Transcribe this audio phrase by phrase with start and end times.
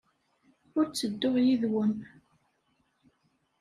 [0.77, 1.93] Ur ttedduɣ yid-wen.